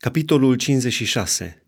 [0.00, 1.62] Capitolul 56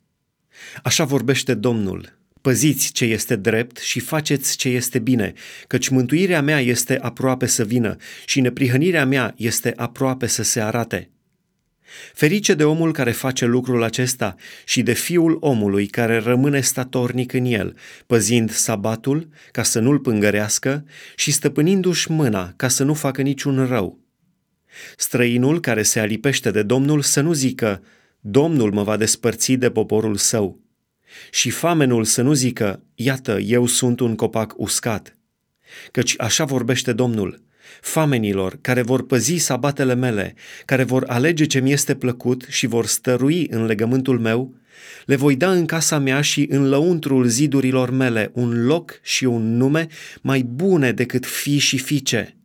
[0.82, 2.18] Așa vorbește Domnul.
[2.40, 5.32] Păziți ce este drept și faceți ce este bine,
[5.66, 11.10] căci mântuirea mea este aproape să vină și neprihănirea mea este aproape să se arate.
[12.14, 14.34] Ferice de omul care face lucrul acesta
[14.64, 17.76] și de fiul omului care rămâne statornic în el,
[18.06, 20.84] păzind sabatul ca să nu-l pângărească
[21.16, 23.98] și stăpânindu-și mâna ca să nu facă niciun rău.
[24.96, 27.82] Străinul care se alipește de Domnul să nu zică,
[28.20, 30.60] Domnul mă va despărți de poporul său.
[31.30, 35.16] Și famenul să nu zică, iată, eu sunt un copac uscat.
[35.90, 37.42] Căci așa vorbește Domnul,
[37.80, 42.86] famenilor care vor păzi sabatele mele, care vor alege ce mi este plăcut și vor
[42.86, 44.54] stărui în legământul meu,
[45.06, 49.56] le voi da în casa mea și în lăuntrul zidurilor mele un loc și un
[49.56, 49.86] nume
[50.20, 52.36] mai bune decât fi și fiice.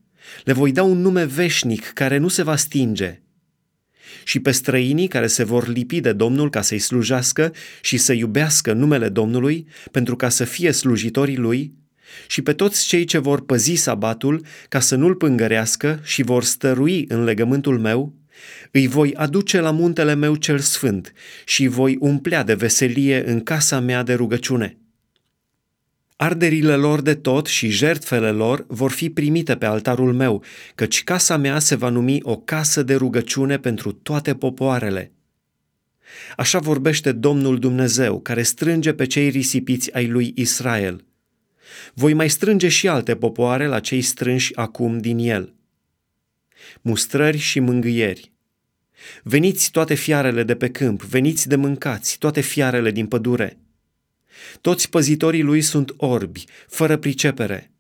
[0.44, 3.20] Le voi da un nume veșnic care nu se va stinge–
[4.24, 8.74] și pe străinii care se vor lipi de Domnul ca să-i slujească și să iubească
[8.74, 11.74] numele Domnului, pentru ca să fie slujitorii lui,
[12.28, 17.06] și pe toți cei ce vor păzi sabatul ca să nu-l pângărească și vor stărui
[17.08, 18.14] în legământul meu,
[18.72, 21.14] îi voi aduce la muntele meu cel sfânt
[21.46, 24.78] și voi umplea de veselie în casa mea de rugăciune.
[26.18, 30.44] Arderile lor de tot și jertfele lor vor fi primite pe altarul meu,
[30.76, 35.12] căci casa mea se va numi o casă de rugăciune pentru toate popoarele.
[36.38, 41.06] Așa vorbește Domnul Dumnezeu, care strânge pe cei risipiți ai lui Israel.
[41.94, 45.54] Voi mai strânge și alte popoare la cei strânși acum din el.
[46.82, 48.32] Mustrări și mângâieri.
[49.24, 53.58] Veniți toate fiarele de pe câmp, veniți de mâncați, toate fiarele din pădure–
[54.62, 57.72] toți păzitorii lui sunt orbi, fără pricepere.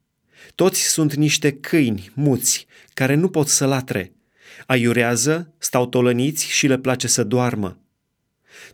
[0.55, 4.13] Toți sunt niște câini muți, care nu pot să latre.
[4.65, 7.79] Aiurează, stau tolăniți și le place să doarmă.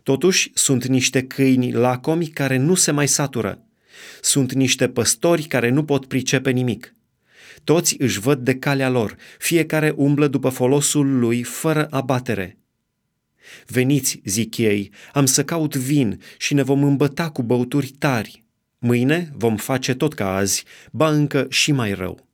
[0.02, 3.62] Totuși sunt niște câini lacomi care nu se mai satură.
[4.20, 6.94] Sunt niște păstori care nu pot pricepe nimic.
[7.64, 12.61] Toți își văd de calea lor, fiecare umblă după folosul lui fără abatere.
[13.66, 18.44] Veniți, zic ei, am să caut vin și ne vom îmbăta cu băuturi tari.
[18.78, 22.31] Mâine vom face tot ca azi, ba încă și mai rău.